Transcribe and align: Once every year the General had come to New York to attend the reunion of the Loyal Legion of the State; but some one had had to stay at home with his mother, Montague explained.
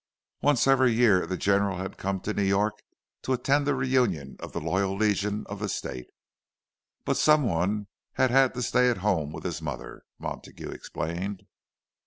Once 0.41 0.65
every 0.65 0.91
year 0.91 1.27
the 1.27 1.37
General 1.37 1.77
had 1.77 1.95
come 1.99 2.19
to 2.19 2.33
New 2.33 2.41
York 2.41 2.73
to 3.21 3.33
attend 3.33 3.67
the 3.67 3.75
reunion 3.75 4.35
of 4.39 4.51
the 4.51 4.59
Loyal 4.59 4.95
Legion 4.97 5.45
of 5.45 5.59
the 5.59 5.69
State; 5.69 6.07
but 7.05 7.17
some 7.17 7.43
one 7.43 7.85
had 8.13 8.31
had 8.31 8.55
to 8.55 8.63
stay 8.63 8.89
at 8.89 8.97
home 9.05 9.31
with 9.31 9.43
his 9.43 9.61
mother, 9.61 10.01
Montague 10.17 10.71
explained. 10.71 11.43